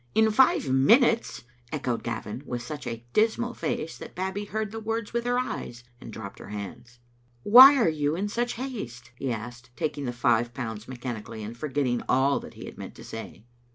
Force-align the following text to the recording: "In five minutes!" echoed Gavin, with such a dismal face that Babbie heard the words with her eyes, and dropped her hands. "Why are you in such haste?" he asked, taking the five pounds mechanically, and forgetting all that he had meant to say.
"In 0.15 0.31
five 0.31 0.67
minutes!" 0.67 1.43
echoed 1.71 2.01
Gavin, 2.01 2.41
with 2.47 2.63
such 2.63 2.87
a 2.87 3.05
dismal 3.13 3.53
face 3.53 3.99
that 3.99 4.15
Babbie 4.15 4.45
heard 4.45 4.71
the 4.71 4.79
words 4.79 5.13
with 5.13 5.25
her 5.25 5.37
eyes, 5.37 5.83
and 5.99 6.11
dropped 6.11 6.39
her 6.39 6.49
hands. 6.49 6.97
"Why 7.43 7.75
are 7.77 7.87
you 7.87 8.15
in 8.15 8.27
such 8.27 8.53
haste?" 8.53 9.11
he 9.13 9.31
asked, 9.31 9.69
taking 9.75 10.05
the 10.05 10.11
five 10.11 10.55
pounds 10.55 10.87
mechanically, 10.87 11.43
and 11.43 11.55
forgetting 11.55 12.01
all 12.09 12.39
that 12.39 12.55
he 12.55 12.65
had 12.65 12.79
meant 12.79 12.95
to 12.95 13.03
say. 13.03 13.45